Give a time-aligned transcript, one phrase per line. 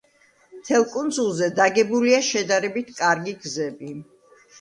[0.59, 3.93] მთელ კუნძულზე დაგებულია შედარებით კარგი გზები.